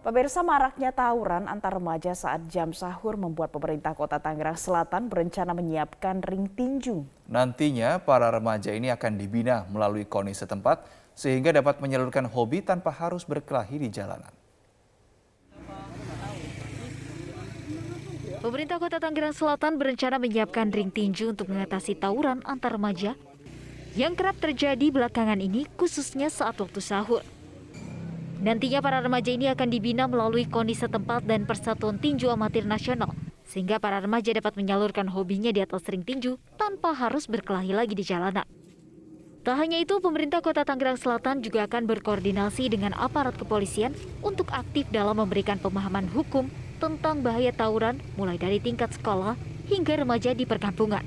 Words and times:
Pemirsa 0.00 0.40
maraknya 0.40 0.96
tawuran 0.96 1.44
antar 1.44 1.76
remaja 1.76 2.16
saat 2.16 2.48
jam 2.48 2.72
sahur 2.72 3.20
membuat 3.20 3.52
pemerintah 3.52 3.92
kota 3.92 4.16
Tangerang 4.16 4.56
Selatan 4.56 5.12
berencana 5.12 5.52
menyiapkan 5.52 6.24
ring 6.24 6.48
tinju. 6.48 7.04
Nantinya 7.28 8.00
para 8.00 8.32
remaja 8.32 8.72
ini 8.72 8.88
akan 8.88 9.20
dibina 9.20 9.68
melalui 9.68 10.08
koni 10.08 10.32
setempat 10.32 10.88
sehingga 11.12 11.52
dapat 11.52 11.84
menyalurkan 11.84 12.24
hobi 12.32 12.64
tanpa 12.64 12.88
harus 12.88 13.28
berkelahi 13.28 13.76
di 13.76 13.92
jalanan. 13.92 14.32
Pemerintah 18.40 18.80
Kota 18.80 18.96
Tangerang 18.96 19.36
Selatan 19.36 19.76
berencana 19.76 20.16
menyiapkan 20.16 20.72
ring 20.72 20.88
tinju 20.88 21.36
untuk 21.36 21.52
mengatasi 21.52 21.92
tawuran 22.00 22.40
antar 22.48 22.80
remaja 22.80 23.20
yang 23.92 24.16
kerap 24.16 24.40
terjadi 24.40 24.88
belakangan 24.88 25.44
ini 25.44 25.68
khususnya 25.76 26.32
saat 26.32 26.56
waktu 26.56 26.80
sahur. 26.80 27.20
Nantinya 28.40 28.80
para 28.80 29.04
remaja 29.04 29.28
ini 29.28 29.52
akan 29.52 29.68
dibina 29.68 30.08
melalui 30.08 30.48
koni 30.48 30.72
setempat 30.72 31.28
dan 31.28 31.44
persatuan 31.44 32.00
tinju 32.00 32.32
amatir 32.32 32.64
nasional, 32.64 33.12
sehingga 33.44 33.76
para 33.76 34.00
remaja 34.00 34.32
dapat 34.32 34.56
menyalurkan 34.56 35.12
hobinya 35.12 35.52
di 35.52 35.60
atas 35.60 35.84
ring 35.92 36.00
tinju 36.00 36.40
tanpa 36.56 36.96
harus 36.96 37.28
berkelahi 37.28 37.76
lagi 37.76 37.92
di 37.92 38.00
jalanan. 38.00 38.48
Tak 39.44 39.56
hanya 39.60 39.80
itu, 39.80 40.00
pemerintah 40.00 40.40
kota 40.40 40.64
Tangerang 40.64 40.96
Selatan 40.96 41.44
juga 41.44 41.68
akan 41.68 41.84
berkoordinasi 41.84 42.72
dengan 42.72 42.96
aparat 42.96 43.36
kepolisian 43.36 43.92
untuk 44.24 44.48
aktif 44.56 44.88
dalam 44.88 45.20
memberikan 45.20 45.60
pemahaman 45.60 46.08
hukum 46.08 46.48
tentang 46.80 47.20
bahaya 47.20 47.52
tawuran 47.52 48.00
mulai 48.16 48.40
dari 48.40 48.56
tingkat 48.56 48.92
sekolah 48.96 49.36
hingga 49.68 50.00
remaja 50.00 50.32
di 50.32 50.48
perkampungan. 50.48 51.04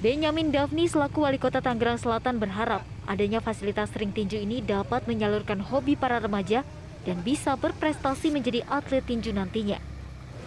Benyamin 0.00 0.52
Davni 0.52 0.88
selaku 0.88 1.24
wali 1.24 1.36
kota 1.36 1.60
Tangerang 1.60 2.00
Selatan 2.00 2.36
berharap 2.40 2.84
adanya 3.06 3.38
fasilitas 3.38 3.94
ring 3.94 4.10
tinju 4.10 4.42
ini 4.42 4.60
dapat 4.60 5.06
menyalurkan 5.06 5.62
hobi 5.62 5.94
para 5.94 6.18
remaja 6.18 6.66
dan 7.06 7.22
bisa 7.22 7.54
berprestasi 7.54 8.34
menjadi 8.34 8.66
atlet 8.66 9.06
tinju 9.06 9.30
nantinya. 9.30 9.78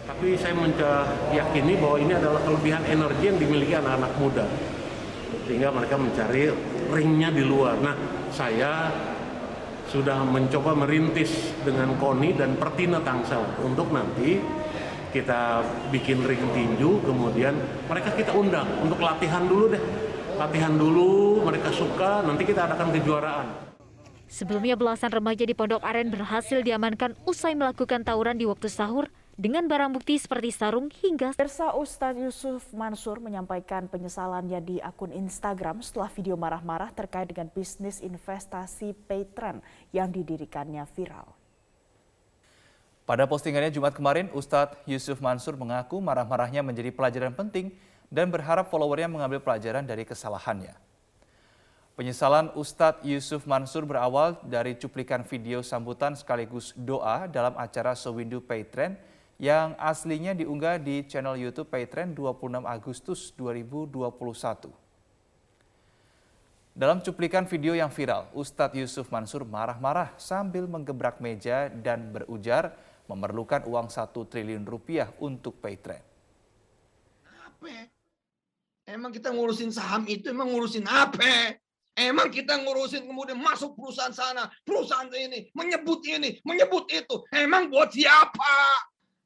Tapi 0.04 0.36
saya 0.36 0.52
meyakini 0.52 1.80
bahwa 1.80 1.96
ini 1.96 2.12
adalah 2.12 2.40
kelebihan 2.44 2.84
energi 2.84 3.24
yang 3.32 3.38
dimiliki 3.40 3.74
anak-anak 3.76 4.12
muda. 4.20 4.46
Sehingga 5.48 5.72
mereka 5.72 5.96
mencari 5.96 6.52
ringnya 6.92 7.32
di 7.32 7.42
luar. 7.42 7.80
Nah, 7.80 7.96
saya 8.28 8.92
sudah 9.90 10.22
mencoba 10.22 10.76
merintis 10.78 11.50
dengan 11.66 11.98
KONI 11.98 12.30
dan 12.38 12.54
Pertina 12.54 13.02
Tangsel 13.02 13.42
untuk 13.64 13.90
nanti 13.90 14.38
kita 15.10 15.66
bikin 15.90 16.22
ring 16.22 16.42
tinju, 16.54 17.02
kemudian 17.02 17.58
mereka 17.90 18.14
kita 18.14 18.30
undang 18.30 18.66
untuk 18.78 19.02
latihan 19.02 19.42
dulu 19.42 19.74
deh 19.74 19.82
latihan 20.40 20.72
dulu, 20.72 21.44
mereka 21.44 21.68
suka, 21.68 22.24
nanti 22.24 22.48
kita 22.48 22.64
adakan 22.64 22.88
kejuaraan. 22.96 23.46
Sebelumnya 24.24 24.72
belasan 24.72 25.12
remaja 25.12 25.44
di 25.44 25.52
Pondok 25.52 25.84
Aren 25.84 26.08
berhasil 26.08 26.64
diamankan 26.64 27.12
usai 27.28 27.52
melakukan 27.52 28.00
tawuran 28.00 28.40
di 28.40 28.48
waktu 28.48 28.72
sahur 28.72 29.12
dengan 29.36 29.68
barang 29.68 29.92
bukti 29.92 30.16
seperti 30.16 30.48
sarung 30.48 30.88
hingga... 30.88 31.36
Persa 31.36 31.76
Ustadz 31.76 32.16
Yusuf 32.16 32.72
Mansur 32.72 33.20
menyampaikan 33.20 33.84
penyesalannya 33.90 34.60
di 34.64 34.76
akun 34.80 35.12
Instagram 35.12 35.84
setelah 35.84 36.08
video 36.08 36.40
marah-marah 36.40 36.88
terkait 36.96 37.28
dengan 37.28 37.52
bisnis 37.52 38.00
investasi 38.00 38.96
Paytrend 39.10 39.60
yang 39.92 40.08
didirikannya 40.08 40.88
viral. 40.96 41.36
Pada 43.04 43.26
postingannya 43.26 43.74
Jumat 43.74 43.92
kemarin, 43.92 44.30
Ustadz 44.32 44.78
Yusuf 44.86 45.18
Mansur 45.18 45.58
mengaku 45.58 45.98
marah-marahnya 45.98 46.64
menjadi 46.64 46.94
pelajaran 46.94 47.34
penting 47.34 47.74
dan 48.10 48.28
berharap 48.28 48.66
followernya 48.66 49.06
mengambil 49.06 49.38
pelajaran 49.38 49.86
dari 49.86 50.02
kesalahannya. 50.02 50.74
Penyesalan 51.94 52.50
Ustadz 52.58 53.06
Yusuf 53.06 53.46
Mansur 53.46 53.86
berawal 53.86 54.34
dari 54.42 54.74
cuplikan 54.74 55.22
video 55.22 55.62
sambutan 55.62 56.18
sekaligus 56.18 56.74
doa 56.74 57.30
dalam 57.30 57.54
acara 57.54 57.94
Sewindu 57.94 58.42
Paytrend 58.42 58.98
yang 59.40 59.72
aslinya 59.80 60.36
diunggah 60.36 60.76
di 60.80 61.04
channel 61.04 61.36
YouTube 61.36 61.68
Paytrend 61.68 62.16
26 62.16 62.64
Agustus 62.66 63.32
2021. 63.36 64.00
Dalam 66.72 67.04
cuplikan 67.04 67.44
video 67.44 67.76
yang 67.76 67.92
viral, 67.92 68.32
Ustadz 68.32 68.78
Yusuf 68.80 69.12
Mansur 69.12 69.44
marah-marah 69.44 70.16
sambil 70.16 70.64
menggebrak 70.64 71.20
meja 71.20 71.68
dan 71.68 72.08
berujar 72.08 72.72
memerlukan 73.10 73.66
uang 73.68 73.92
satu 73.92 74.24
triliun 74.24 74.64
rupiah 74.64 75.12
untuk 75.20 75.60
Paytrend. 75.60 76.00
Emang 78.90 79.14
kita 79.14 79.30
ngurusin 79.30 79.70
saham 79.70 80.02
itu 80.10 80.34
emang 80.34 80.50
ngurusin 80.50 80.82
apa? 80.90 81.54
Emang 81.94 82.26
kita 82.26 82.58
ngurusin 82.58 83.06
kemudian 83.06 83.38
masuk 83.38 83.78
perusahaan 83.78 84.10
sana, 84.10 84.50
perusahaan 84.66 85.06
ini, 85.14 85.46
menyebut 85.54 86.02
ini, 86.10 86.42
menyebut 86.42 86.90
itu. 86.90 87.22
Emang 87.30 87.70
buat 87.70 87.94
siapa? 87.94 88.54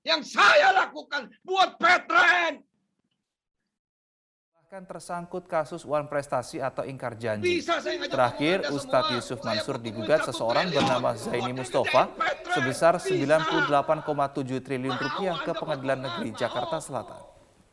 Yang 0.04 0.36
saya 0.36 0.68
lakukan 0.84 1.32
buat 1.40 1.80
Petren. 1.80 2.60
Bahkan 4.52 4.84
tersangkut 4.84 5.48
kasus 5.48 5.80
uang 5.88 6.12
prestasi 6.12 6.60
atau 6.60 6.84
ingkar 6.84 7.16
janji. 7.16 7.64
Terakhir, 8.12 8.68
Ustadz 8.68 9.16
Yusuf 9.16 9.40
Mansur 9.40 9.80
digugat 9.80 10.28
seseorang 10.28 10.68
bernama 10.68 11.16
Zaini 11.16 11.56
Mustafa 11.56 12.12
sebesar 12.52 13.00
98,7 13.00 14.60
triliun 14.60 14.96
rupiah 14.98 15.40
ke 15.40 15.56
Pengadilan 15.56 16.04
Negeri 16.04 16.36
Jakarta 16.36 16.84
Selatan. 16.84 17.22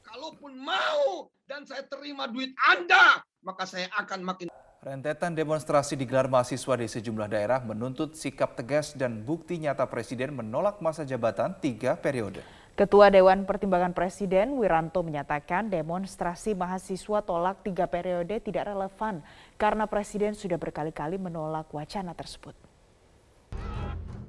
Kalaupun 0.07 0.56
mau 0.56 1.28
dan 1.51 1.67
saya 1.67 1.84
terima 1.84 2.31
duit 2.31 2.56
Anda, 2.63 3.19
maka 3.44 3.67
saya 3.67 3.91
akan 4.00 4.23
makin 4.23 4.47
Rentetan 4.81 5.38
demonstrasi 5.38 5.94
digelar 5.94 6.25
mahasiswa 6.25 6.73
di 6.79 6.88
sejumlah 6.89 7.29
daerah 7.29 7.59
menuntut 7.62 8.17
sikap 8.17 8.57
tegas 8.57 8.97
dan 8.97 9.22
bukti 9.22 9.62
nyata 9.62 9.85
Presiden 9.85 10.34
menolak 10.34 10.81
masa 10.81 11.06
jabatan 11.06 11.53
tiga 11.62 11.94
periode. 12.00 12.41
Ketua 12.73 13.13
Dewan 13.13 13.45
Pertimbangan 13.45 13.94
Presiden 13.94 14.57
Wiranto 14.57 15.06
menyatakan 15.06 15.69
demonstrasi 15.69 16.57
mahasiswa 16.57 17.22
tolak 17.22 17.62
tiga 17.62 17.85
periode 17.85 18.41
tidak 18.41 18.73
relevan 18.73 19.22
karena 19.62 19.85
Presiden 19.85 20.33
sudah 20.33 20.57
berkali-kali 20.57 21.22
menolak 21.22 21.69
wacana 21.69 22.18
tersebut. 22.18 22.57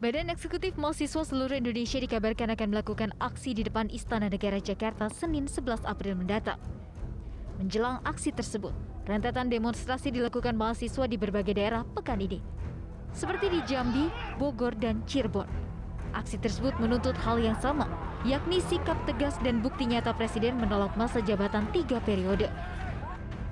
Badan 0.04 0.28
Eksekutif 0.34 0.76
Mahasiswa 0.76 1.22
seluruh 1.22 1.56
Indonesia 1.56 1.96
dikabarkan 1.96 2.52
akan 2.52 2.68
melakukan 2.76 3.14
aksi 3.22 3.56
di 3.56 3.62
depan 3.64 3.88
Istana 3.88 4.28
Negara 4.28 4.60
Jakarta 4.60 5.08
Senin 5.08 5.48
11 5.48 5.86
April 5.88 6.18
mendatang. 6.18 6.60
Menjelang 7.62 8.02
aksi 8.02 8.34
tersebut, 8.34 8.74
rentetan 9.06 9.46
demonstrasi 9.46 10.10
dilakukan 10.10 10.58
mahasiswa 10.58 11.06
di 11.06 11.14
berbagai 11.14 11.54
daerah 11.54 11.86
pekan 11.94 12.18
ini. 12.18 12.42
Seperti 13.14 13.54
di 13.54 13.62
Jambi, 13.70 14.10
Bogor, 14.34 14.74
dan 14.74 15.06
Cirebon. 15.06 15.46
Aksi 16.10 16.42
tersebut 16.42 16.74
menuntut 16.82 17.14
hal 17.22 17.38
yang 17.38 17.54
sama, 17.62 17.86
yakni 18.26 18.58
sikap 18.66 18.98
tegas 19.06 19.38
dan 19.46 19.62
bukti 19.62 19.86
nyata 19.86 20.10
Presiden 20.10 20.58
menolak 20.58 20.98
masa 20.98 21.22
jabatan 21.22 21.70
tiga 21.70 22.02
periode. 22.02 22.50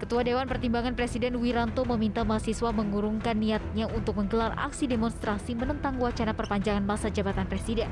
Ketua 0.03 0.27
Dewan 0.27 0.51
Pertimbangan 0.51 0.99
Presiden 0.99 1.39
Wiranto 1.39 1.87
meminta 1.87 2.27
mahasiswa 2.27 2.75
mengurungkan 2.75 3.39
niatnya 3.39 3.87
untuk 3.95 4.19
menggelar 4.19 4.59
aksi 4.59 4.91
demonstrasi 4.91 5.55
menentang 5.55 6.03
wacana 6.03 6.35
perpanjangan 6.35 6.83
masa 6.83 7.15
jabatan 7.15 7.47
Presiden. 7.47 7.87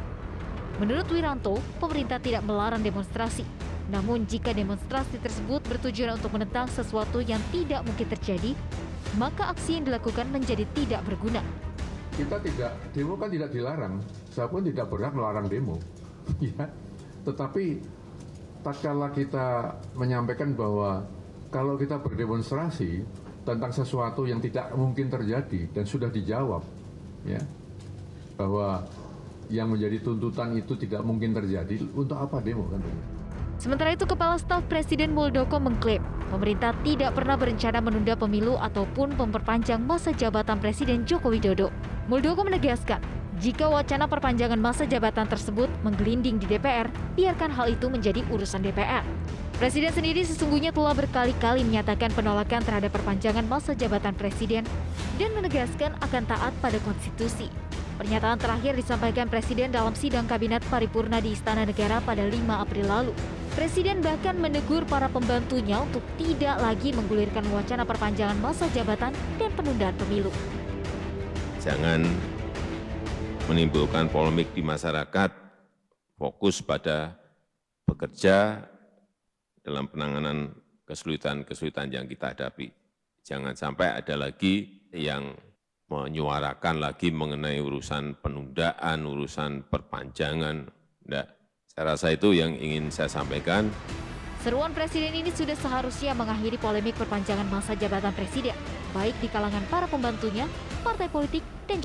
Menurut 0.82 1.06
Wiranto, 1.14 1.62
pemerintah 1.78 2.18
tidak 2.18 2.42
melarang 2.42 2.82
demonstrasi, 2.82 3.46
namun 3.88 4.28
jika 4.28 4.52
demonstrasi 4.52 5.16
tersebut 5.16 5.64
bertujuan 5.64 6.20
untuk 6.20 6.36
menentang 6.36 6.68
sesuatu 6.68 7.24
yang 7.24 7.40
tidak 7.48 7.80
mungkin 7.88 8.04
terjadi, 8.04 8.52
maka 9.16 9.48
aksi 9.48 9.80
yang 9.80 9.88
dilakukan 9.88 10.28
menjadi 10.28 10.68
tidak 10.76 11.00
berguna. 11.08 11.40
Kita 12.12 12.36
tidak, 12.44 12.72
demo 12.92 13.16
kan 13.16 13.32
tidak 13.32 13.48
dilarang. 13.48 13.96
Saya 14.28 14.50
pun 14.52 14.60
tidak 14.60 14.92
berhak 14.92 15.16
melarang 15.16 15.48
demo. 15.48 15.80
ya. 16.44 16.68
Tetapi 17.24 17.64
tak 18.60 18.76
kala 18.84 19.08
kita 19.16 19.72
menyampaikan 19.96 20.52
bahwa 20.52 21.08
kalau 21.48 21.80
kita 21.80 21.96
berdemonstrasi 21.96 23.06
tentang 23.48 23.72
sesuatu 23.72 24.28
yang 24.28 24.44
tidak 24.44 24.68
mungkin 24.76 25.08
terjadi 25.08 25.72
dan 25.72 25.88
sudah 25.88 26.12
dijawab, 26.12 26.60
ya, 27.24 27.40
bahwa 28.36 28.84
yang 29.48 29.72
menjadi 29.72 30.04
tuntutan 30.04 30.52
itu 30.52 30.76
tidak 30.76 31.00
mungkin 31.00 31.32
terjadi, 31.32 31.80
untuk 31.96 32.20
apa 32.20 32.44
demo 32.44 32.68
kan? 32.68 32.84
Sementara 33.58 33.90
itu, 33.90 34.06
Kepala 34.06 34.38
Staf 34.38 34.62
Presiden 34.70 35.10
Muldoko 35.10 35.58
mengklaim 35.58 35.98
pemerintah 36.30 36.70
tidak 36.86 37.18
pernah 37.18 37.34
berencana 37.34 37.82
menunda 37.82 38.14
pemilu 38.14 38.54
ataupun 38.54 39.18
memperpanjang 39.18 39.82
masa 39.82 40.14
jabatan 40.14 40.62
Presiden 40.62 41.02
Joko 41.02 41.34
Widodo. 41.34 41.74
Muldoko 42.06 42.46
menegaskan, 42.46 43.02
jika 43.42 43.66
wacana 43.66 44.06
perpanjangan 44.06 44.62
masa 44.62 44.86
jabatan 44.86 45.26
tersebut 45.26 45.66
menggelinding 45.82 46.38
di 46.38 46.46
DPR, 46.46 46.86
biarkan 47.18 47.50
hal 47.50 47.74
itu 47.74 47.90
menjadi 47.90 48.22
urusan 48.30 48.62
DPR. 48.62 49.02
Presiden 49.58 49.90
sendiri 49.90 50.22
sesungguhnya 50.22 50.70
telah 50.70 50.94
berkali-kali 50.94 51.66
menyatakan 51.66 52.14
penolakan 52.14 52.62
terhadap 52.62 52.94
perpanjangan 52.94 53.42
masa 53.42 53.74
jabatan 53.74 54.14
presiden 54.14 54.62
dan 55.18 55.34
menegaskan 55.34 55.98
akan 55.98 56.22
taat 56.30 56.54
pada 56.62 56.78
konstitusi. 56.86 57.50
Pernyataan 57.98 58.38
terakhir 58.38 58.78
disampaikan 58.78 59.26
Presiden 59.26 59.74
dalam 59.74 59.90
sidang 59.98 60.30
Kabinet 60.30 60.62
Paripurna 60.70 61.18
di 61.18 61.34
Istana 61.34 61.66
Negara 61.66 61.98
pada 61.98 62.22
5 62.22 62.38
April 62.54 62.86
lalu. 62.86 63.10
Presiden 63.58 63.98
bahkan 64.06 64.38
menegur 64.38 64.86
para 64.86 65.10
pembantunya 65.10 65.82
untuk 65.82 66.06
tidak 66.14 66.62
lagi 66.62 66.94
menggulirkan 66.94 67.42
wacana 67.50 67.82
perpanjangan 67.82 68.38
masa 68.38 68.70
jabatan 68.70 69.10
dan 69.34 69.50
penundaan 69.58 69.98
pemilu. 69.98 70.30
Jangan 71.58 72.06
menimbulkan 73.50 74.06
polemik 74.14 74.54
di 74.54 74.62
masyarakat, 74.62 75.34
fokus 76.14 76.62
pada 76.62 77.18
bekerja 77.82 78.62
dalam 79.66 79.90
penanganan 79.90 80.54
kesulitan-kesulitan 80.86 81.90
yang 81.90 82.06
kita 82.06 82.38
hadapi. 82.38 82.70
Jangan 83.26 83.58
sampai 83.58 83.90
ada 83.90 84.14
lagi 84.14 84.86
yang 84.94 85.34
menyuarakan 85.90 86.78
lagi 86.78 87.10
mengenai 87.10 87.58
urusan 87.58 88.22
penundaan, 88.22 89.02
urusan 89.02 89.66
perpanjangan. 89.66 90.70
Tidak. 91.02 91.37
Saya 91.78 91.94
rasa 91.94 92.10
itu 92.10 92.34
yang 92.34 92.58
ingin 92.58 92.90
saya 92.90 93.06
sampaikan. 93.06 93.70
Seruan 94.42 94.74
Presiden 94.74 95.14
ini 95.14 95.30
sudah 95.30 95.54
seharusnya 95.54 96.10
mengakhiri 96.10 96.58
polemik 96.58 96.98
perpanjangan 96.98 97.46
masa 97.46 97.78
jabatan 97.78 98.10
Presiden, 98.18 98.58
baik 98.90 99.14
di 99.22 99.30
kalangan 99.30 99.62
para 99.70 99.86
pembantunya, 99.86 100.50
partai 100.82 101.06
politik, 101.06 101.46
dan 101.70 101.78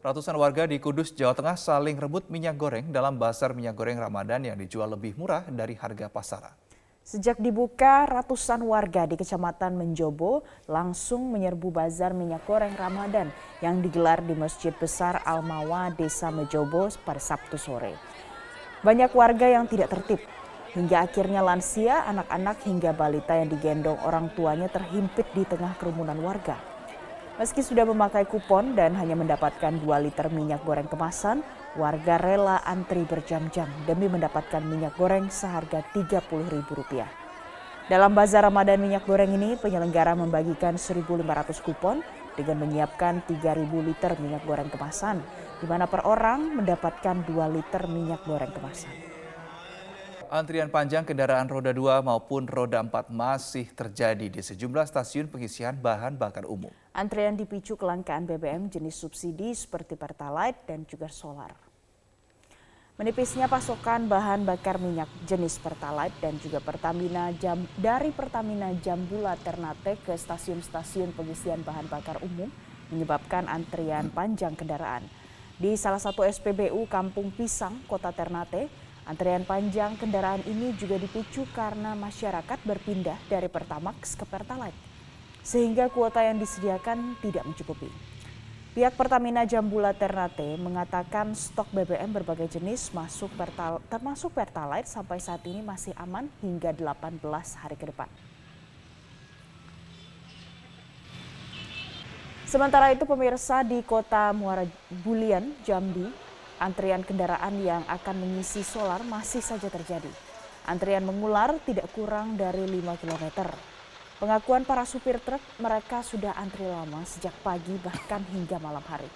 Ratusan 0.00 0.32
warga 0.40 0.64
di 0.64 0.80
Kudus, 0.80 1.12
Jawa 1.12 1.36
Tengah 1.36 1.60
saling 1.60 2.00
rebut 2.00 2.24
minyak 2.32 2.56
goreng 2.56 2.88
dalam 2.88 3.20
basar 3.20 3.52
minyak 3.52 3.76
goreng 3.76 4.00
Ramadan 4.00 4.48
yang 4.48 4.56
dijual 4.56 4.88
lebih 4.96 5.12
murah 5.20 5.44
dari 5.44 5.76
harga 5.76 6.08
pasaran. 6.08 6.56
Sejak 7.04 7.36
dibuka, 7.36 8.08
ratusan 8.08 8.64
warga 8.64 9.04
di 9.04 9.20
Kecamatan 9.20 9.76
Menjobo 9.76 10.40
langsung 10.72 11.28
menyerbu 11.28 11.68
bazar 11.68 12.16
minyak 12.16 12.48
goreng 12.48 12.72
Ramadan 12.80 13.28
yang 13.60 13.84
digelar 13.84 14.24
di 14.24 14.32
Masjid 14.32 14.72
Besar 14.72 15.20
Almawa, 15.28 15.92
Desa 15.92 16.32
Mejobo 16.32 16.88
pada 17.04 17.20
Sabtu 17.20 17.60
sore. 17.60 18.22
Banyak 18.82 19.14
warga 19.14 19.46
yang 19.46 19.70
tidak 19.70 19.94
tertib, 19.94 20.18
hingga 20.74 21.06
akhirnya 21.06 21.38
lansia, 21.38 22.02
anak-anak 22.02 22.66
hingga 22.66 22.90
balita 22.90 23.38
yang 23.38 23.46
digendong 23.46 23.94
orang 24.02 24.26
tuanya 24.34 24.66
terhimpit 24.66 25.30
di 25.38 25.46
tengah 25.46 25.78
kerumunan 25.78 26.18
warga. 26.18 26.58
Meski 27.38 27.62
sudah 27.62 27.86
memakai 27.86 28.26
kupon 28.26 28.74
dan 28.74 28.98
hanya 28.98 29.14
mendapatkan 29.14 29.78
2 29.78 29.86
liter 29.86 30.26
minyak 30.34 30.66
goreng 30.66 30.90
kemasan, 30.90 31.46
warga 31.78 32.18
rela 32.18 32.58
antri 32.66 33.06
berjam-jam 33.06 33.70
demi 33.86 34.10
mendapatkan 34.10 34.66
minyak 34.66 34.98
goreng 34.98 35.30
seharga 35.30 35.86
Rp30.000. 35.94 37.06
Dalam 37.86 38.18
bazar 38.18 38.42
Ramadan 38.50 38.82
minyak 38.82 39.06
goreng 39.06 39.30
ini, 39.30 39.54
penyelenggara 39.62 40.18
membagikan 40.18 40.74
1.500 40.74 41.22
kupon 41.62 42.02
dengan 42.34 42.66
menyiapkan 42.66 43.22
3.000 43.30 43.62
liter 43.86 44.18
minyak 44.18 44.42
goreng 44.42 44.66
kemasan, 44.74 45.22
di 45.62 45.70
mana 45.70 45.86
per 45.86 46.02
orang 46.02 46.58
mendapatkan 46.58 47.22
2 47.22 47.54
liter 47.54 47.86
minyak 47.86 48.26
goreng 48.26 48.50
kemasan. 48.50 48.90
Antrian 50.26 50.72
panjang 50.72 51.06
kendaraan 51.06 51.46
roda 51.46 51.70
2 51.70 52.02
maupun 52.02 52.50
roda 52.50 52.82
4 52.82 53.14
masih 53.14 53.70
terjadi 53.70 54.26
di 54.26 54.40
sejumlah 54.42 54.88
stasiun 54.90 55.30
pengisian 55.30 55.78
bahan 55.78 56.18
bakar 56.18 56.50
umum. 56.50 56.72
Antrian 56.96 57.38
dipicu 57.38 57.78
kelangkaan 57.78 58.26
BBM 58.26 58.66
jenis 58.72 58.98
subsidi 58.98 59.54
seperti 59.54 59.94
Pertalite 59.94 60.66
dan 60.66 60.82
juga 60.88 61.06
solar. 61.12 61.54
Menipisnya 62.98 63.46
pasokan 63.46 64.08
bahan 64.10 64.42
bakar 64.42 64.82
minyak 64.82 65.08
jenis 65.28 65.62
Pertalite 65.62 66.16
dan 66.18 66.40
juga 66.42 66.58
Pertamina 66.58 67.30
jam, 67.38 67.62
dari 67.78 68.10
Pertamina 68.10 68.72
Jambula 68.82 69.38
Ternate 69.38 70.00
ke 70.00 70.16
stasiun-stasiun 70.16 71.14
pengisian 71.14 71.62
bahan 71.62 71.86
bakar 71.92 72.18
umum 72.24 72.48
menyebabkan 72.88 73.52
antrian 73.52 74.08
panjang 74.08 74.56
kendaraan. 74.56 75.21
Di 75.60 75.76
salah 75.76 76.00
satu 76.00 76.24
SPBU 76.24 76.88
Kampung 76.88 77.28
Pisang, 77.34 77.84
Kota 77.84 78.08
Ternate, 78.14 78.72
Antrian 79.02 79.42
panjang 79.42 79.98
kendaraan 79.98 80.46
ini 80.46 80.78
juga 80.78 80.94
dipicu 80.94 81.42
karena 81.50 81.98
masyarakat 81.98 82.58
berpindah 82.62 83.18
dari 83.26 83.50
Pertamax 83.50 84.14
ke 84.14 84.22
Pertalite, 84.22 84.78
sehingga 85.42 85.90
kuota 85.90 86.22
yang 86.22 86.38
disediakan 86.38 87.18
tidak 87.18 87.42
mencukupi. 87.42 87.90
Pihak 88.72 88.94
Pertamina 88.94 89.42
Jambula 89.42 89.92
Ternate 89.92 90.54
mengatakan 90.54 91.34
stok 91.34 91.68
BBM 91.74 92.14
berbagai 92.14 92.56
jenis 92.56 92.94
masuk 92.94 93.28
pertal, 93.34 93.82
termasuk 93.90 94.32
Pertalite 94.32 94.86
sampai 94.88 95.18
saat 95.18 95.42
ini 95.50 95.60
masih 95.66 95.92
aman 95.98 96.30
hingga 96.38 96.70
18 96.70 97.20
hari 97.58 97.76
ke 97.76 97.90
depan. 97.90 98.08
Sementara 102.52 102.92
itu 102.92 103.08
pemirsa 103.08 103.64
di 103.64 103.80
kota 103.80 104.28
Muara 104.36 104.68
Bulian, 105.00 105.56
Jambi, 105.64 106.04
Antrian 106.60 107.00
kendaraan 107.00 107.56
yang 107.64 107.80
akan 107.88 108.20
mengisi 108.20 108.60
solar 108.60 109.00
masih 109.08 109.40
saja 109.40 109.72
terjadi. 109.72 110.12
Antrian 110.68 111.00
mengular 111.00 111.56
tidak 111.64 111.88
kurang 111.96 112.36
dari 112.36 112.68
5 112.68 113.00
km. 113.00 113.48
Pengakuan 114.20 114.68
para 114.68 114.84
supir 114.84 115.16
truk, 115.24 115.40
mereka 115.64 116.04
sudah 116.04 116.36
antri 116.36 116.68
lama 116.68 117.00
sejak 117.08 117.32
pagi 117.40 117.72
bahkan 117.80 118.20
hingga 118.28 118.60
malam 118.60 118.84
hari. 118.84 119.08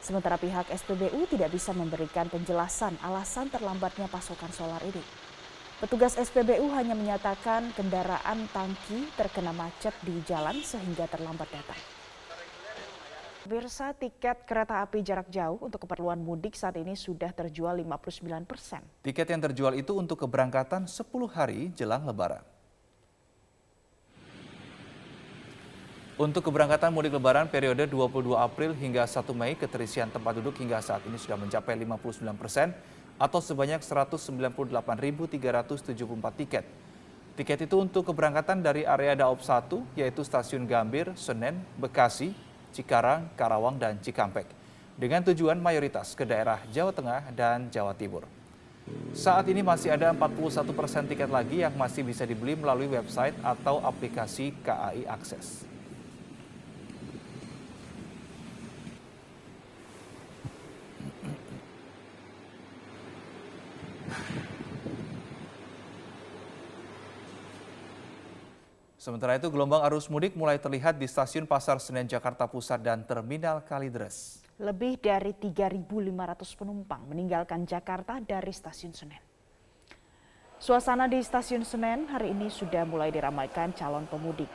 Sementara 0.00 0.40
pihak 0.40 0.72
SPBU 0.72 1.28
tidak 1.28 1.52
bisa 1.52 1.76
memberikan 1.76 2.32
penjelasan 2.32 2.96
alasan 3.04 3.52
terlambatnya 3.52 4.08
pasokan 4.08 4.48
solar 4.48 4.80
ini. 4.80 5.04
Petugas 5.76 6.16
SPBU 6.16 6.72
hanya 6.72 6.96
menyatakan 6.96 7.68
kendaraan 7.76 8.48
tangki 8.48 9.12
terkena 9.12 9.52
macet 9.52 9.92
di 10.00 10.24
jalan 10.24 10.56
sehingga 10.64 11.04
terlambat 11.04 11.52
datang. 11.52 12.01
Birsa 13.42 13.90
tiket 13.90 14.46
kereta 14.46 14.86
api 14.86 15.02
jarak 15.02 15.26
jauh 15.26 15.58
untuk 15.58 15.82
keperluan 15.82 16.22
mudik 16.22 16.54
saat 16.54 16.78
ini 16.78 16.94
sudah 16.94 17.34
terjual 17.34 17.74
59 17.74 18.46
persen. 18.46 18.78
Tiket 19.02 19.34
yang 19.34 19.42
terjual 19.42 19.74
itu 19.74 19.98
untuk 19.98 20.22
keberangkatan 20.22 20.86
10 20.86 21.02
hari 21.26 21.74
jelang 21.74 22.06
lebaran. 22.06 22.46
Untuk 26.22 26.46
keberangkatan 26.46 26.94
mudik 26.94 27.18
lebaran 27.18 27.50
periode 27.50 27.90
22 27.90 28.38
April 28.38 28.78
hingga 28.78 29.10
1 29.10 29.26
Mei, 29.34 29.58
keterisian 29.58 30.06
tempat 30.06 30.38
duduk 30.38 30.62
hingga 30.62 30.78
saat 30.78 31.02
ini 31.02 31.18
sudah 31.18 31.34
mencapai 31.34 31.74
59 31.74 32.22
persen 32.38 32.70
atau 33.18 33.42
sebanyak 33.42 33.82
198.374 33.82 35.42
tiket. 36.38 36.62
Tiket 37.34 37.58
itu 37.66 37.74
untuk 37.74 38.06
keberangkatan 38.06 38.62
dari 38.62 38.86
area 38.86 39.18
Daop 39.18 39.42
1, 39.42 39.98
yaitu 39.98 40.22
Stasiun 40.22 40.62
Gambir, 40.62 41.10
Senen, 41.18 41.58
Bekasi, 41.80 42.51
Cikarang, 42.72 43.30
Karawang, 43.36 43.76
dan 43.76 44.00
Cikampek 44.00 44.48
dengan 44.96 45.20
tujuan 45.24 45.60
mayoritas 45.60 46.16
ke 46.16 46.24
daerah 46.24 46.60
Jawa 46.72 46.92
Tengah 46.92 47.22
dan 47.32 47.68
Jawa 47.68 47.92
Timur. 47.96 48.24
Saat 49.14 49.46
ini 49.46 49.62
masih 49.62 49.94
ada 49.94 50.10
41 50.10 50.72
persen 50.74 51.06
tiket 51.06 51.30
lagi 51.30 51.62
yang 51.62 51.72
masih 51.78 52.02
bisa 52.02 52.26
dibeli 52.26 52.58
melalui 52.58 52.90
website 52.90 53.36
atau 53.44 53.78
aplikasi 53.84 54.50
KAI 54.64 55.06
Akses. 55.06 55.68
Sementara 69.02 69.34
itu 69.34 69.50
gelombang 69.50 69.82
arus 69.90 70.06
mudik 70.06 70.38
mulai 70.38 70.62
terlihat 70.62 70.94
di 70.94 71.10
stasiun 71.10 71.42
Pasar 71.42 71.82
Senen 71.82 72.06
Jakarta 72.06 72.46
Pusat 72.46 72.86
dan 72.86 73.02
Terminal 73.02 73.58
Kalideres. 73.66 74.46
Lebih 74.62 75.02
dari 75.02 75.34
3.500 75.34 76.06
penumpang 76.54 77.02
meninggalkan 77.10 77.66
Jakarta 77.66 78.22
dari 78.22 78.54
stasiun 78.54 78.94
Senen. 78.94 79.18
Suasana 80.62 81.10
di 81.10 81.18
stasiun 81.18 81.66
Senen 81.66 82.06
hari 82.14 82.30
ini 82.30 82.46
sudah 82.46 82.86
mulai 82.86 83.10
diramaikan 83.10 83.74
calon 83.74 84.06
pemudik. 84.06 84.46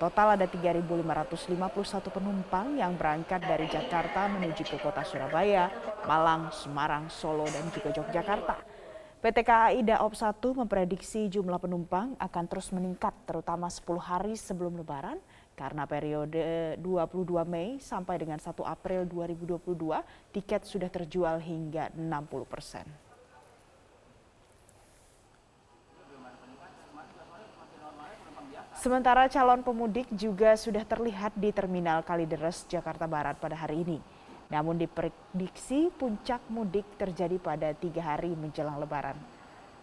Total 0.00 0.32
ada 0.32 0.48
3.551 0.48 1.60
penumpang 2.08 2.80
yang 2.80 2.96
berangkat 2.96 3.44
dari 3.44 3.68
Jakarta 3.68 4.32
menuju 4.32 4.64
ke 4.64 4.80
kota 4.80 5.04
Surabaya, 5.04 5.68
Malang, 6.08 6.48
Semarang, 6.56 7.12
Solo, 7.12 7.44
dan 7.52 7.68
juga 7.68 7.92
Yogyakarta. 7.92 8.69
PT 9.20 9.44
KAI 9.44 9.84
Daop 9.84 10.16
1 10.16 10.32
memprediksi 10.64 11.28
jumlah 11.28 11.60
penumpang 11.60 12.16
akan 12.16 12.44
terus 12.48 12.72
meningkat 12.72 13.12
terutama 13.28 13.68
10 13.68 13.84
hari 14.00 14.32
sebelum 14.32 14.80
lebaran 14.80 15.20
karena 15.52 15.84
periode 15.84 16.80
22 16.80 17.28
Mei 17.44 17.76
sampai 17.84 18.16
dengan 18.16 18.40
1 18.40 18.48
April 18.48 19.04
2022 19.04 19.76
tiket 20.32 20.64
sudah 20.64 20.88
terjual 20.88 21.36
hingga 21.36 21.92
60 21.92 22.48
persen. 22.48 22.88
Sementara 28.80 29.28
calon 29.28 29.60
pemudik 29.60 30.08
juga 30.16 30.56
sudah 30.56 30.80
terlihat 30.88 31.36
di 31.36 31.52
Terminal 31.52 32.00
Kalideres, 32.00 32.64
Jakarta 32.64 33.04
Barat 33.04 33.36
pada 33.36 33.52
hari 33.52 33.84
ini. 33.84 34.00
Namun 34.50 34.76
diprediksi 34.76 35.94
puncak 35.94 36.42
mudik 36.50 36.84
terjadi 36.98 37.38
pada 37.38 37.70
tiga 37.72 38.02
hari 38.14 38.34
menjelang 38.34 38.82
lebaran. 38.82 39.14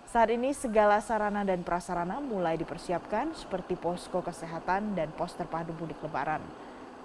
Saat 0.08 0.32
ini 0.32 0.56
segala 0.56 1.04
sarana 1.04 1.44
dan 1.44 1.68
prasarana 1.68 2.24
mulai 2.24 2.56
dipersiapkan 2.56 3.36
seperti 3.36 3.76
posko 3.76 4.24
kesehatan 4.24 4.96
dan 4.96 5.12
pos 5.16 5.36
terpadu 5.36 5.76
mudik 5.76 6.00
lebaran. 6.00 6.40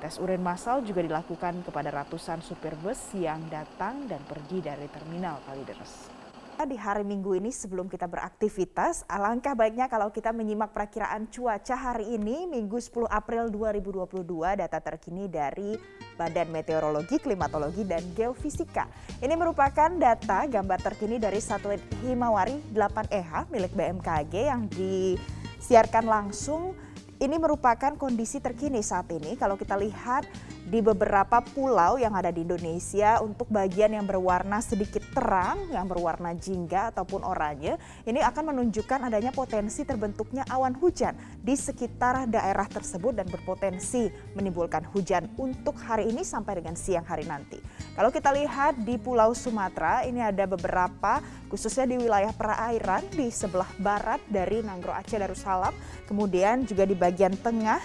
Tes 0.02 0.19
urin 0.19 0.42
massal 0.42 0.83
juga 0.83 1.02
dilakukan 1.02 1.62
kepada 1.62 1.90
ratusan 1.90 2.42
supir 2.42 2.75
bus 2.83 2.99
yang 3.14 3.42
datang 3.47 4.11
dan 4.11 4.19
pergi 4.26 4.59
dari 4.59 4.90
terminal 4.90 5.38
Kalideres. 5.47 6.22
Di 6.61 6.76
hari 6.76 7.00
Minggu 7.02 7.32
ini 7.32 7.49
sebelum 7.49 7.88
kita 7.88 8.04
beraktivitas, 8.06 9.09
alangkah 9.09 9.56
baiknya 9.56 9.88
kalau 9.88 10.12
kita 10.12 10.37
menyimak 10.37 10.71
perakiraan 10.71 11.26
cuaca 11.26 11.75
hari 11.75 12.14
ini 12.14 12.44
Minggu 12.44 12.76
10 12.76 13.09
April 13.09 13.49
2022 13.49 14.61
data 14.61 14.78
terkini 14.78 15.26
dari 15.26 15.75
Badan 16.14 16.52
Meteorologi, 16.52 17.18
Klimatologi, 17.18 17.82
dan 17.82 18.04
Geofisika. 18.14 18.87
Ini 19.18 19.35
merupakan 19.35 19.90
data 19.97 20.47
gambar 20.47 20.78
terkini 20.92 21.18
dari 21.18 21.42
satelit 21.42 21.82
Himawari 22.04 22.61
8EH 22.71 23.50
milik 23.50 23.73
BMKG 23.75 24.35
yang 24.47 24.68
disiarkan 24.71 26.06
langsung 26.06 26.78
ini 27.23 27.38
merupakan 27.38 27.95
kondisi 27.95 28.43
terkini 28.43 28.83
saat 28.83 29.07
ini. 29.14 29.38
Kalau 29.38 29.55
kita 29.55 29.79
lihat 29.79 30.26
di 30.67 30.83
beberapa 30.83 31.38
pulau 31.38 31.95
yang 31.95 32.19
ada 32.19 32.35
di 32.35 32.43
Indonesia 32.43 33.23
untuk 33.23 33.47
bagian 33.47 33.95
yang 33.95 34.02
berwarna 34.02 34.59
sedikit 34.59 35.07
terang, 35.14 35.71
yang 35.71 35.87
berwarna 35.87 36.35
jingga 36.35 36.91
ataupun 36.91 37.23
oranye, 37.23 37.79
ini 38.11 38.19
akan 38.19 38.50
menunjukkan 38.50 39.07
adanya 39.07 39.31
potensi 39.31 39.87
terbentuknya 39.87 40.43
awan 40.50 40.75
hujan 40.75 41.14
di 41.38 41.55
sekitar 41.55 42.26
daerah 42.26 42.67
tersebut 42.67 43.14
dan 43.14 43.31
berpotensi 43.31 44.11
menimbulkan 44.35 44.83
hujan 44.91 45.31
untuk 45.38 45.79
hari 45.79 46.11
ini 46.11 46.26
sampai 46.26 46.59
dengan 46.59 46.75
siang 46.75 47.07
hari 47.07 47.23
nanti. 47.23 47.62
Kalau 47.95 48.11
kita 48.11 48.35
lihat 48.35 48.83
di 48.83 48.99
Pulau 48.99 49.31
Sumatera, 49.31 50.02
ini 50.02 50.19
ada 50.19 50.43
beberapa 50.50 51.23
khususnya 51.52 51.85
di 51.85 52.00
wilayah 52.00 52.33
perairan 52.33 53.05
di 53.12 53.29
sebelah 53.29 53.69
barat 53.76 54.25
dari 54.33 54.64
Nanggro 54.64 54.97
Aceh 54.97 55.21
Darussalam, 55.21 55.76
kemudian 56.09 56.64
juga 56.64 56.88
di 56.88 56.97
bagian 56.97 57.12
bagian 57.12 57.37
tengah 57.37 57.85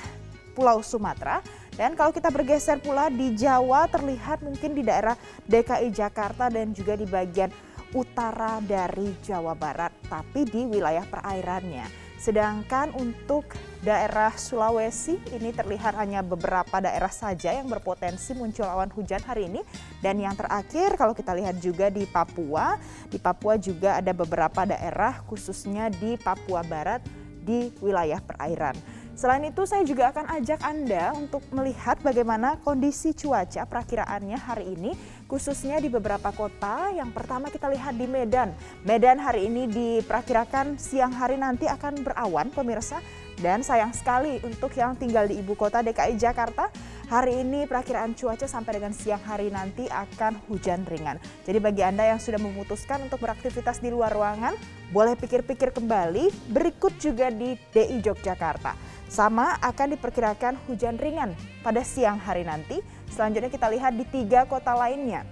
Pulau 0.56 0.80
Sumatera. 0.80 1.44
Dan 1.76 1.94
kalau 1.94 2.16
kita 2.16 2.32
bergeser 2.32 2.80
pula 2.80 3.12
di 3.12 3.36
Jawa 3.36 3.86
terlihat 3.92 4.42
mungkin 4.42 4.74
di 4.74 4.82
daerah 4.82 5.14
DKI 5.46 5.94
Jakarta 5.94 6.50
dan 6.50 6.74
juga 6.74 6.98
di 6.98 7.06
bagian 7.06 7.52
utara 7.94 8.58
dari 8.64 9.14
Jawa 9.22 9.54
Barat, 9.54 9.94
tapi 10.10 10.48
di 10.48 10.66
wilayah 10.66 11.06
perairannya. 11.06 12.08
Sedangkan 12.18 12.98
untuk 12.98 13.54
daerah 13.86 14.34
Sulawesi 14.34 15.22
ini 15.38 15.54
terlihat 15.54 15.94
hanya 16.02 16.26
beberapa 16.26 16.82
daerah 16.82 17.14
saja 17.14 17.54
yang 17.54 17.70
berpotensi 17.70 18.34
muncul 18.34 18.66
awan 18.66 18.90
hujan 18.90 19.22
hari 19.22 19.46
ini. 19.46 19.62
Dan 20.02 20.18
yang 20.18 20.34
terakhir 20.34 20.98
kalau 20.98 21.14
kita 21.14 21.38
lihat 21.38 21.62
juga 21.62 21.94
di 21.94 22.10
Papua, 22.10 22.82
di 23.14 23.22
Papua 23.22 23.62
juga 23.62 24.02
ada 24.02 24.18
beberapa 24.18 24.66
daerah 24.66 25.22
khususnya 25.30 25.94
di 25.94 26.18
Papua 26.18 26.66
Barat 26.66 27.06
di 27.48 27.70
wilayah 27.80 28.20
perairan. 28.20 28.76
Selain 29.18 29.42
itu 29.50 29.66
saya 29.66 29.82
juga 29.82 30.14
akan 30.14 30.30
ajak 30.30 30.62
Anda 30.62 31.10
untuk 31.18 31.42
melihat 31.50 31.98
bagaimana 32.06 32.62
kondisi 32.62 33.18
cuaca 33.18 33.66
perakiraannya 33.66 34.38
hari 34.38 34.78
ini 34.78 34.94
khususnya 35.26 35.82
di 35.82 35.90
beberapa 35.90 36.30
kota. 36.30 36.94
Yang 36.94 37.18
pertama 37.18 37.50
kita 37.50 37.66
lihat 37.66 37.98
di 37.98 38.06
Medan. 38.06 38.54
Medan 38.86 39.18
hari 39.18 39.50
ini 39.50 39.66
diperkirakan 39.66 40.78
siang 40.78 41.10
hari 41.10 41.34
nanti 41.34 41.66
akan 41.66 42.06
berawan 42.06 42.54
pemirsa. 42.54 43.02
Dan 43.38 43.62
sayang 43.62 43.94
sekali 43.94 44.42
untuk 44.42 44.74
yang 44.74 44.98
tinggal 44.98 45.30
di 45.30 45.38
ibu 45.38 45.54
kota 45.54 45.86
DKI 45.86 46.18
Jakarta, 46.18 46.74
hari 47.06 47.46
ini 47.46 47.70
perakiraan 47.70 48.18
cuaca 48.18 48.50
sampai 48.50 48.82
dengan 48.82 48.94
siang 48.98 49.22
hari 49.22 49.54
nanti 49.54 49.86
akan 49.86 50.42
hujan 50.50 50.82
ringan. 50.90 51.22
Jadi 51.46 51.58
bagi 51.62 51.86
Anda 51.86 52.10
yang 52.10 52.18
sudah 52.18 52.42
memutuskan 52.42 53.06
untuk 53.06 53.22
beraktivitas 53.22 53.78
di 53.78 53.94
luar 53.94 54.10
ruangan, 54.10 54.58
boleh 54.90 55.14
pikir-pikir 55.14 55.70
kembali. 55.70 56.50
Berikut 56.50 56.98
juga 56.98 57.30
di 57.30 57.54
DI 57.74 58.02
Yogyakarta. 58.02 58.97
Sama 59.08 59.56
akan 59.64 59.96
diperkirakan 59.96 60.60
hujan 60.68 61.00
ringan 61.00 61.32
pada 61.64 61.80
siang 61.82 62.20
hari 62.20 62.44
nanti. 62.44 62.84
Selanjutnya 63.08 63.48
kita 63.48 63.72
lihat 63.72 63.96
di 63.96 64.04
tiga 64.04 64.44
kota 64.44 64.76
lainnya. 64.76 65.24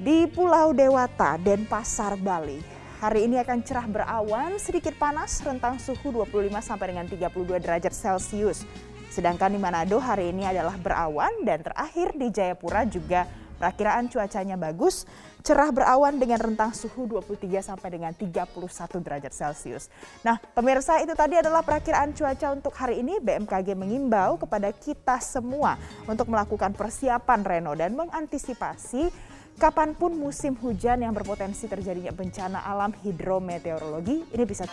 Di 0.00 0.24
Pulau 0.28 0.72
Dewata, 0.72 1.36
Denpasar, 1.36 2.16
Bali. 2.16 2.60
Hari 2.96 3.28
ini 3.28 3.36
akan 3.36 3.60
cerah 3.60 3.84
berawan, 3.84 4.56
sedikit 4.56 4.96
panas, 4.96 5.44
rentang 5.44 5.76
suhu 5.76 6.08
25 6.08 6.48
sampai 6.64 6.96
dengan 6.96 7.04
32 7.04 7.60
derajat 7.60 7.92
Celcius. 7.92 8.64
Sedangkan 9.12 9.52
di 9.52 9.60
Manado 9.60 10.00
hari 10.00 10.32
ini 10.32 10.48
adalah 10.48 10.80
berawan 10.80 11.44
dan 11.44 11.60
terakhir 11.60 12.16
di 12.16 12.32
Jayapura 12.32 12.88
juga 12.88 13.28
Perakiraan 13.56 14.12
cuacanya 14.12 14.60
bagus, 14.60 15.08
cerah 15.40 15.72
berawan 15.72 16.20
dengan 16.20 16.40
rentang 16.40 16.76
suhu 16.76 17.08
23 17.08 17.64
sampai 17.64 17.88
dengan 17.88 18.12
31 18.12 18.52
derajat 19.00 19.32
Celcius. 19.32 19.88
Nah, 20.20 20.36
pemirsa 20.52 21.00
itu 21.00 21.16
tadi 21.16 21.40
adalah 21.40 21.64
perakiraan 21.64 22.12
cuaca 22.12 22.52
untuk 22.52 22.76
hari 22.76 23.00
ini. 23.00 23.16
BMKG 23.16 23.72
mengimbau 23.72 24.36
kepada 24.36 24.70
kita 24.76 25.16
semua 25.24 25.80
untuk 26.04 26.28
melakukan 26.28 26.76
persiapan 26.76 27.40
Reno 27.42 27.72
dan 27.72 27.96
mengantisipasi 27.96 29.08
kapan 29.56 29.96
pun 29.96 30.12
musim 30.12 30.52
hujan 30.60 31.00
yang 31.00 31.16
berpotensi 31.16 31.64
terjadinya 31.64 32.12
bencana 32.12 32.60
alam 32.60 32.92
hidrometeorologi 33.00 34.28
ini 34.36 34.44
bisa 34.44 34.68